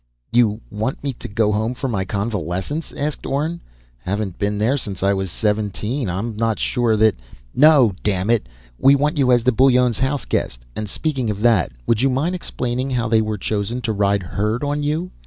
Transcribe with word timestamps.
"You 0.31 0.61
want 0.71 1.03
me 1.03 1.13
to 1.13 1.27
go 1.27 1.51
home 1.51 1.75
for 1.75 1.87
my 1.87 2.05
convalescence?" 2.05 2.91
asked 2.93 3.27
Orne. 3.27 3.61
"Haven't 3.99 4.39
been 4.39 4.57
there 4.57 4.75
since 4.75 5.03
I 5.03 5.13
was 5.13 5.29
seventeen. 5.29 6.09
I'm 6.09 6.35
not 6.35 6.57
sure 6.57 6.97
that" 6.97 7.17
"No, 7.69 7.93
dammit! 8.01 8.49
We 8.79 8.95
want 8.95 9.17
you 9.19 9.31
as 9.31 9.43
the 9.43 9.51
Bullones' 9.51 9.99
house 9.99 10.25
guest! 10.25 10.65
And 10.75 10.89
speaking 10.89 11.29
of 11.29 11.41
that, 11.41 11.73
would 11.85 12.01
you 12.01 12.09
mind 12.09 12.33
explaining 12.33 12.89
how 12.89 13.09
they 13.09 13.21
were 13.21 13.37
chosen 13.37 13.79
to 13.81 13.93
ride 13.93 14.23
herd 14.23 14.63
on 14.63 14.81
you?" 14.81 15.11